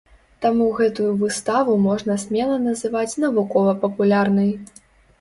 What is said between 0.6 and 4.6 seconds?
гэтую выставу можна смела назваць навукова-папулярнай.